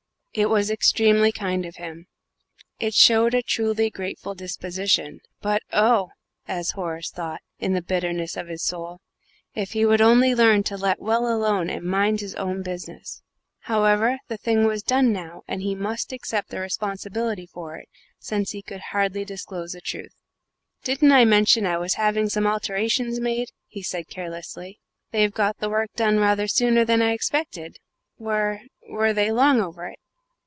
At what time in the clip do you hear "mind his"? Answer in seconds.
11.83-12.33